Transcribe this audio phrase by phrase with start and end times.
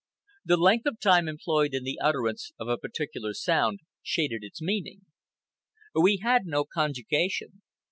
[0.43, 5.01] The length of time employed in the utterance of a particular sound shaded its meaning.
[5.93, 7.61] We had no conjugation.